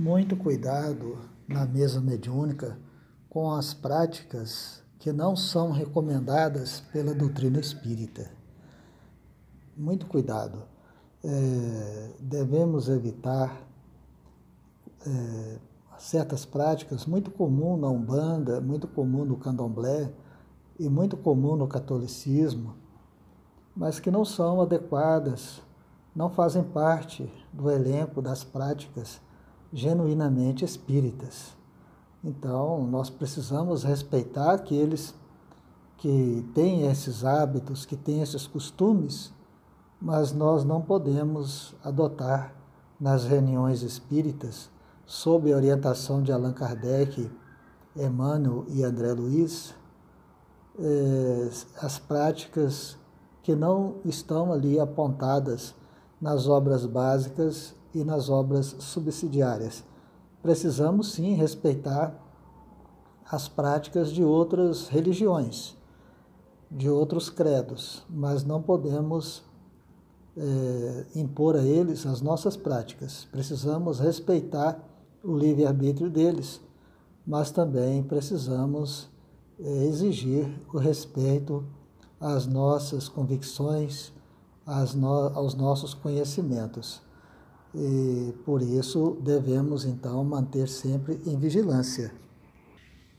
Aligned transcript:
muito 0.00 0.34
cuidado 0.34 1.18
na 1.46 1.66
mesa 1.66 2.00
mediúnica 2.00 2.78
com 3.28 3.50
as 3.50 3.74
práticas 3.74 4.82
que 4.98 5.12
não 5.12 5.36
são 5.36 5.72
recomendadas 5.72 6.80
pela 6.90 7.12
doutrina 7.12 7.60
espírita. 7.60 8.30
Muito 9.76 10.06
cuidado. 10.06 10.62
É, 11.22 12.14
devemos 12.18 12.88
evitar 12.88 13.62
é, 15.06 15.58
certas 15.98 16.46
práticas 16.46 17.04
muito 17.04 17.30
comum 17.30 17.76
na 17.76 17.88
Umbanda, 17.88 18.58
muito 18.58 18.88
comum 18.88 19.26
no 19.26 19.36
Candomblé 19.36 20.10
e 20.78 20.88
muito 20.88 21.14
comum 21.14 21.56
no 21.56 21.68
catolicismo, 21.68 22.74
mas 23.76 24.00
que 24.00 24.10
não 24.10 24.24
são 24.24 24.62
adequadas, 24.62 25.60
não 26.16 26.30
fazem 26.30 26.64
parte 26.64 27.30
do 27.52 27.70
elenco 27.70 28.22
das 28.22 28.42
práticas 28.42 29.20
genuinamente 29.72 30.64
espíritas. 30.64 31.56
Então, 32.22 32.86
nós 32.86 33.08
precisamos 33.08 33.82
respeitar 33.82 34.52
aqueles 34.52 35.14
que 35.96 36.46
têm 36.54 36.86
esses 36.86 37.24
hábitos, 37.24 37.86
que 37.86 37.96
têm 37.96 38.22
esses 38.22 38.46
costumes, 38.46 39.32
mas 40.00 40.32
nós 40.32 40.64
não 40.64 40.80
podemos 40.80 41.74
adotar 41.84 42.54
nas 42.98 43.24
reuniões 43.24 43.82
espíritas, 43.82 44.70
sob 45.06 45.52
a 45.52 45.56
orientação 45.56 46.22
de 46.22 46.32
Allan 46.32 46.52
Kardec, 46.52 47.30
Emmanuel 47.96 48.64
e 48.68 48.84
André 48.84 49.12
Luiz, 49.12 49.74
eh, 50.78 51.50
as 51.82 51.98
práticas 51.98 52.96
que 53.42 53.54
não 53.54 53.96
estão 54.04 54.52
ali 54.52 54.78
apontadas 54.78 55.74
nas 56.20 56.46
obras 56.46 56.86
básicas 56.86 57.74
e 57.94 58.04
nas 58.04 58.28
obras 58.28 58.76
subsidiárias. 58.78 59.84
Precisamos 60.42 61.12
sim 61.12 61.34
respeitar 61.34 62.14
as 63.30 63.48
práticas 63.48 64.10
de 64.10 64.24
outras 64.24 64.88
religiões, 64.88 65.76
de 66.70 66.88
outros 66.88 67.28
credos, 67.30 68.02
mas 68.08 68.44
não 68.44 68.60
podemos 68.60 69.42
é, 70.36 71.06
impor 71.14 71.56
a 71.56 71.62
eles 71.62 72.06
as 72.06 72.20
nossas 72.20 72.56
práticas. 72.56 73.26
Precisamos 73.30 74.00
respeitar 74.00 74.82
o 75.22 75.36
livre-arbítrio 75.36 76.10
deles, 76.10 76.60
mas 77.26 77.50
também 77.50 78.02
precisamos 78.02 79.08
é, 79.58 79.84
exigir 79.84 80.48
o 80.72 80.78
respeito 80.78 81.64
às 82.18 82.46
nossas 82.46 83.08
convicções, 83.08 84.12
às 84.66 84.94
no, 84.94 85.08
aos 85.08 85.54
nossos 85.54 85.94
conhecimentos. 85.94 87.02
E 87.74 88.34
por 88.44 88.62
isso 88.62 89.16
devemos 89.20 89.84
então 89.84 90.24
manter 90.24 90.68
sempre 90.68 91.20
em 91.24 91.38
vigilância. 91.38 92.12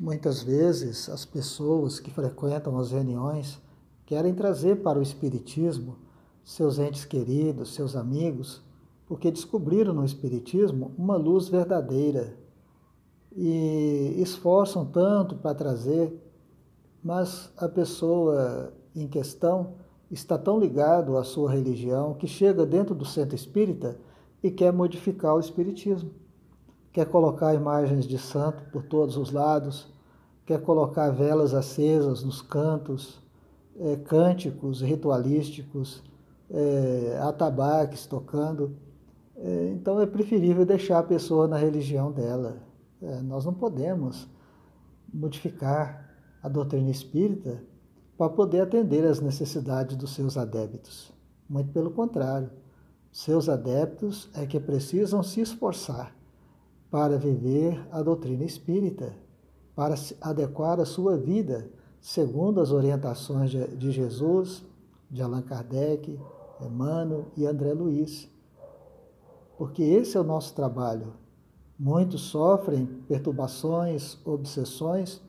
Muitas 0.00 0.42
vezes 0.42 1.08
as 1.08 1.24
pessoas 1.24 2.00
que 2.00 2.10
frequentam 2.10 2.78
as 2.78 2.92
reuniões 2.92 3.60
querem 4.06 4.34
trazer 4.34 4.76
para 4.76 4.98
o 4.98 5.02
Espiritismo 5.02 5.96
seus 6.44 6.78
entes 6.78 7.04
queridos, 7.04 7.74
seus 7.74 7.94
amigos, 7.94 8.62
porque 9.06 9.30
descobriram 9.30 9.92
no 9.92 10.04
Espiritismo 10.04 10.94
uma 10.96 11.16
luz 11.16 11.48
verdadeira 11.48 12.34
e 13.36 14.14
esforçam 14.18 14.86
tanto 14.86 15.36
para 15.36 15.54
trazer, 15.54 16.18
mas 17.02 17.52
a 17.56 17.68
pessoa 17.68 18.72
em 18.96 19.06
questão 19.06 19.74
está 20.10 20.38
tão 20.38 20.58
ligado 20.58 21.18
à 21.18 21.24
sua 21.24 21.50
religião 21.50 22.14
que 22.14 22.26
chega 22.26 22.64
dentro 22.64 22.94
do 22.94 23.04
centro 23.04 23.34
espírita 23.34 23.98
e 24.42 24.50
quer 24.50 24.72
modificar 24.72 25.34
o 25.34 25.40
Espiritismo. 25.40 26.10
Quer 26.92 27.06
colocar 27.06 27.54
imagens 27.54 28.06
de 28.06 28.18
santo 28.18 28.62
por 28.72 28.82
todos 28.82 29.16
os 29.16 29.30
lados, 29.30 29.92
quer 30.46 30.60
colocar 30.62 31.10
velas 31.10 31.54
acesas 31.54 32.24
nos 32.24 32.40
cantos, 32.40 33.20
é, 33.78 33.96
cânticos 33.96 34.80
ritualísticos, 34.80 36.02
é, 36.50 37.18
atabaques 37.22 38.06
tocando. 38.06 38.74
É, 39.36 39.68
então 39.72 40.00
é 40.00 40.06
preferível 40.06 40.64
deixar 40.64 40.98
a 40.98 41.02
pessoa 41.02 41.46
na 41.46 41.56
religião 41.56 42.10
dela. 42.10 42.56
É, 43.00 43.20
nós 43.20 43.44
não 43.44 43.54
podemos 43.54 44.26
modificar 45.12 46.08
a 46.42 46.48
doutrina 46.48 46.90
espírita 46.90 47.62
para 48.16 48.28
poder 48.28 48.62
atender 48.62 49.04
às 49.04 49.20
necessidades 49.20 49.96
dos 49.96 50.14
seus 50.14 50.36
adébitos. 50.36 51.12
Muito 51.48 51.70
pelo 51.72 51.90
contrário. 51.90 52.50
Seus 53.18 53.48
adeptos 53.48 54.30
é 54.32 54.46
que 54.46 54.60
precisam 54.60 55.24
se 55.24 55.40
esforçar 55.40 56.14
para 56.88 57.18
viver 57.18 57.84
a 57.90 58.00
doutrina 58.00 58.44
espírita, 58.44 59.12
para 59.74 59.96
adequar 60.20 60.78
a 60.78 60.84
sua 60.84 61.16
vida 61.16 61.68
segundo 62.00 62.60
as 62.60 62.70
orientações 62.70 63.50
de 63.50 63.90
Jesus, 63.90 64.64
de 65.10 65.20
Allan 65.20 65.42
Kardec, 65.42 66.16
Emmanuel 66.60 67.26
e 67.36 67.44
André 67.44 67.72
Luiz. 67.72 68.30
Porque 69.56 69.82
esse 69.82 70.16
é 70.16 70.20
o 70.20 70.24
nosso 70.24 70.54
trabalho. 70.54 71.12
Muitos 71.76 72.20
sofrem 72.20 72.86
perturbações, 73.08 74.16
obsessões, 74.24 75.20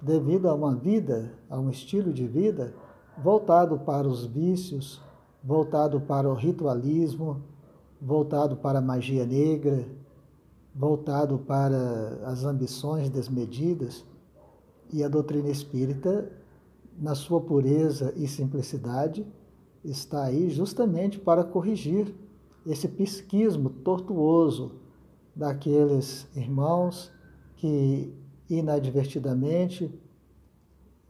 devido 0.00 0.48
a 0.48 0.54
uma 0.54 0.74
vida, 0.74 1.32
a 1.48 1.56
um 1.56 1.70
estilo 1.70 2.12
de 2.12 2.26
vida 2.26 2.74
voltado 3.16 3.78
para 3.78 4.08
os 4.08 4.24
vícios, 4.24 5.00
voltado 5.42 6.00
para 6.00 6.28
o 6.28 6.34
ritualismo, 6.34 7.42
voltado 8.00 8.56
para 8.56 8.78
a 8.78 8.82
magia 8.82 9.26
negra, 9.26 9.86
voltado 10.74 11.38
para 11.38 12.20
as 12.24 12.44
ambições 12.44 13.10
desmedidas, 13.10 14.04
e 14.92 15.02
a 15.02 15.08
doutrina 15.08 15.48
espírita, 15.48 16.30
na 16.98 17.14
sua 17.14 17.40
pureza 17.40 18.12
e 18.14 18.28
simplicidade, 18.28 19.26
está 19.82 20.24
aí 20.24 20.50
justamente 20.50 21.18
para 21.18 21.42
corrigir 21.42 22.14
esse 22.66 22.86
psiquismo 22.86 23.70
tortuoso 23.70 24.72
daqueles 25.34 26.28
irmãos 26.36 27.10
que 27.56 28.14
inadvertidamente, 28.48 29.90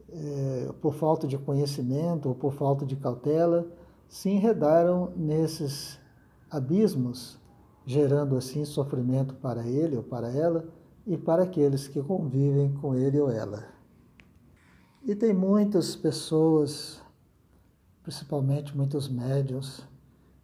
é, 0.09 0.71
por 0.81 0.93
falta 0.93 1.27
de 1.27 1.37
conhecimento 1.37 2.29
ou 2.29 2.35
por 2.35 2.53
falta 2.53 2.85
de 2.85 2.95
cautela, 2.95 3.67
se 4.07 4.29
enredaram 4.29 5.11
nesses 5.15 5.99
abismos, 6.49 7.39
gerando 7.85 8.37
assim 8.37 8.63
sofrimento 8.63 9.33
para 9.35 9.65
ele 9.67 9.97
ou 9.97 10.03
para 10.03 10.31
ela 10.31 10.65
e 11.05 11.17
para 11.17 11.43
aqueles 11.43 11.87
que 11.87 12.01
convivem 12.01 12.73
com 12.75 12.95
ele 12.95 13.19
ou 13.19 13.29
ela. 13.29 13.65
E 15.03 15.15
tem 15.15 15.33
muitas 15.33 15.95
pessoas, 15.95 17.01
principalmente 18.03 18.75
muitos 18.75 19.09
médios, 19.09 19.85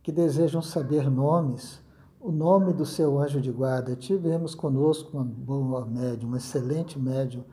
que 0.03 0.11
desejam 0.11 0.61
saber 0.61 1.09
nomes, 1.09 1.81
o 2.19 2.31
nome 2.31 2.73
do 2.73 2.85
seu 2.85 3.17
anjo 3.19 3.39
de 3.39 3.51
guarda. 3.51 3.95
Tivemos 3.95 4.53
conosco 4.53 5.15
uma 5.15 5.23
boa 5.23 5.85
médium, 5.85 6.31
um 6.31 6.35
excelente 6.35 6.99
médium, 6.99 7.43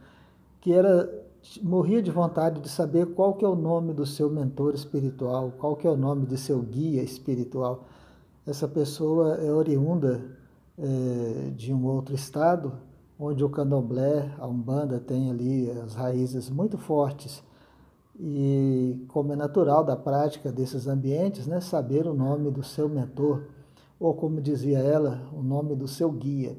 que 0.61 0.73
era 0.73 1.26
morria 1.63 2.03
de 2.03 2.11
vontade 2.11 2.61
de 2.61 2.69
saber 2.69 3.07
qual 3.15 3.35
que 3.35 3.45
é 3.45 3.49
o 3.49 3.55
nome 3.55 3.93
do 3.93 4.07
seu 4.07 4.31
mentor 4.31 4.75
espiritual, 4.75 5.53
qual 5.59 5.77
que 5.77 5.87
é 5.87 5.91
o 5.91 5.97
nome 5.97 6.27
de 6.27 6.37
seu 6.37 6.61
guia 6.61 7.03
espiritual. 7.03 7.85
Essa 8.47 8.69
pessoa 8.69 9.35
é 9.37 9.51
oriunda 9.51 10.25
é, 10.79 11.51
de 11.57 11.73
um 11.73 11.85
outro 11.87 12.15
estado, 12.15 12.73
onde 13.19 13.43
o 13.45 13.49
candomblé, 13.49 14.35
a 14.39 14.47
umbanda 14.47 14.99
tem 14.99 15.31
ali 15.31 15.71
as 15.71 15.95
raízes 15.95 16.51
muito 16.51 16.79
fortes. 16.79 17.43
E 18.19 19.05
como 19.09 19.33
é 19.33 19.37
natural 19.37 19.85
da 19.85 19.97
prática 19.97 20.51
desses 20.51 20.87
ambientes, 20.87 21.47
né, 21.47 21.61
saber 21.61 22.07
o 22.07 22.15
nome 22.15 22.51
do 22.51 22.63
seu 22.63 22.89
mentor, 22.89 23.43
ou 23.99 24.15
como 24.15 24.41
dizia 24.41 24.79
ela, 24.79 25.29
o 25.33 25.43
nome 25.43 25.75
do 25.75 25.89
seu 25.89 26.11
guia. 26.11 26.57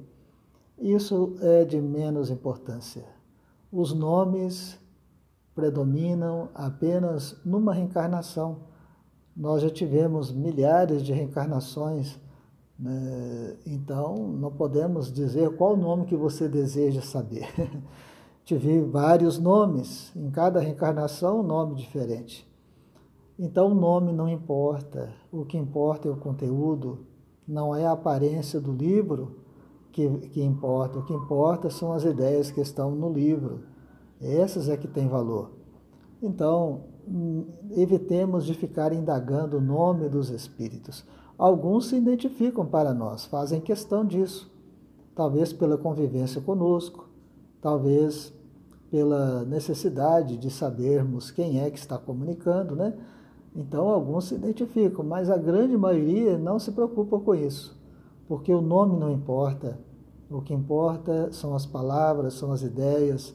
Isso 0.80 1.36
é 1.42 1.66
de 1.66 1.80
menos 1.82 2.30
importância 2.30 3.17
os 3.72 3.94
nomes 3.94 4.80
predominam 5.54 6.50
apenas 6.54 7.36
numa 7.44 7.74
reencarnação. 7.74 8.60
Nós 9.36 9.62
já 9.62 9.70
tivemos 9.70 10.32
milhares 10.32 11.04
de 11.04 11.14
reencarnações, 11.14 12.18
né? 12.78 13.58
então 13.66 14.16
não 14.16 14.52
podemos 14.52 15.12
dizer 15.12 15.56
qual 15.56 15.76
nome 15.76 16.06
que 16.06 16.16
você 16.16 16.48
deseja 16.48 17.02
saber. 17.02 17.48
Tive 18.46 18.82
vários 18.82 19.38
nomes, 19.38 20.16
em 20.16 20.32
cada 20.32 20.62
reencarnação 20.62 21.42
um 21.42 21.44
nome 21.44 21.76
diferente. 21.76 22.48
Então 23.38 23.72
o 23.72 23.76
nome 23.76 24.14
não 24.14 24.30
importa, 24.30 25.14
o 25.32 25.44
que 25.44 25.58
importa 25.58 26.08
é 26.08 26.12
o 26.12 26.18
conteúdo, 26.18 27.06
não 27.48 27.76
é 27.76 27.86
a 27.86 27.92
aparência 27.92 28.60
do 28.60 28.72
livro, 28.72 29.36
que, 29.98 30.30
que 30.30 30.44
importa. 30.44 31.00
O 31.00 31.04
que 31.04 31.14
importa 31.14 31.72
são 31.72 31.92
as 31.92 32.04
ideias 32.04 32.52
que 32.52 32.62
estão 32.62 32.92
no 32.92 33.12
livro. 33.12 33.62
Essas 34.22 34.70
é 34.70 34.78
que 34.78 34.88
têm 34.88 35.08
valor. 35.08 35.50
Então, 36.22 36.84
hum, 37.08 37.46
evitemos 37.72 38.46
de 38.46 38.54
ficar 38.54 38.94
indagando 38.94 39.58
o 39.58 39.62
nome 39.62 40.08
dos 40.08 40.30
espíritos. 40.30 41.04
Alguns 41.36 41.88
se 41.88 41.96
identificam 41.96 42.64
para 42.64 42.94
nós, 42.94 43.26
fazem 43.26 43.60
questão 43.60 44.06
disso. 44.06 44.56
talvez 45.16 45.52
pela 45.52 45.80
convivência 45.80 46.40
conosco, 46.40 47.10
talvez 47.60 48.32
pela 48.92 49.44
necessidade 49.46 50.38
de 50.38 50.52
sabermos 50.52 51.32
quem 51.32 51.60
é 51.60 51.72
que 51.72 51.80
está 51.80 51.98
comunicando, 51.98 52.76
né? 52.76 52.94
Então 53.56 53.88
alguns 53.90 54.26
se 54.26 54.36
identificam, 54.36 55.04
mas 55.04 55.32
a 55.32 55.38
grande 55.38 55.76
maioria 55.76 56.38
não 56.38 56.60
se 56.60 56.72
preocupa 56.72 57.20
com 57.20 57.34
isso, 57.34 57.76
porque 58.28 58.54
o 58.54 58.62
nome 58.62 58.96
não 58.96 59.12
importa. 59.12 59.87
O 60.30 60.42
que 60.42 60.54
importa 60.54 61.32
são 61.32 61.56
as 61.56 61.66
palavras, 61.66 62.34
são 62.34 62.52
as 62.52 62.62
ideias, 62.62 63.34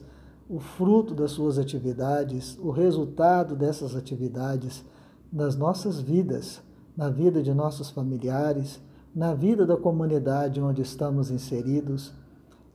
o 0.49 0.59
fruto 0.59 1.15
das 1.15 1.31
suas 1.31 1.57
atividades, 1.57 2.57
o 2.59 2.69
resultado 2.69 3.55
dessas 3.55 3.95
atividades 3.95 4.85
nas 5.31 5.55
nossas 5.55 5.99
vidas, 5.99 6.61
na 6.95 7.09
vida 7.09 7.41
de 7.41 7.53
nossos 7.53 7.89
familiares, 7.89 8.79
na 9.15 9.33
vida 9.33 9.65
da 9.65 9.75
comunidade 9.75 10.61
onde 10.61 10.81
estamos 10.81 11.31
inseridos 11.31 12.13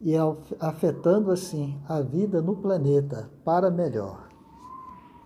e 0.01 0.15
afetando 0.59 1.31
assim 1.31 1.81
a 1.89 2.01
vida 2.01 2.41
no 2.41 2.57
planeta 2.57 3.31
para 3.45 3.71
melhor. 3.71 4.28